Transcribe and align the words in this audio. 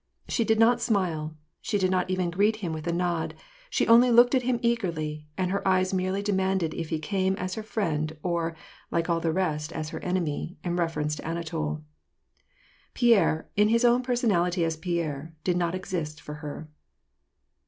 She 0.27 0.43
did 0.43 0.57
not 0.57 0.81
smile, 0.81 1.37
she 1.61 1.77
did 1.77 1.91
not 1.91 2.09
even 2.09 2.31
greet 2.31 2.55
him 2.55 2.73
with 2.73 2.87
a 2.87 2.91
nod, 2.91 3.35
she 3.69 3.85
only 3.87 4.09
looked 4.09 4.33
at 4.33 4.41
him 4.41 4.57
eagerly, 4.63 5.27
and 5.37 5.51
her 5.51 5.67
eyes 5.67 5.93
merely 5.93 6.23
demanded 6.23 6.73
if 6.73 6.89
he 6.89 6.97
came 6.97 7.35
as 7.35 7.53
her 7.53 7.61
friend, 7.61 8.17
or, 8.23 8.55
like 8.89 9.11
all 9.11 9.19
the 9.19 9.31
rest, 9.31 9.71
as 9.71 9.89
her 9.89 9.99
enemy, 9.99 10.57
in 10.63 10.75
reference 10.75 11.15
to 11.17 11.27
Ana 11.27 11.43
tol. 11.43 11.83
Pierre, 12.95 13.47
in 13.55 13.67
his 13.67 13.85
own 13.85 14.01
personality 14.01 14.65
as 14.65 14.75
Pierre, 14.75 15.35
did 15.43 15.55
not 15.55 15.75
exist 15.75 16.19
for 16.19 16.33
her. 16.41 16.67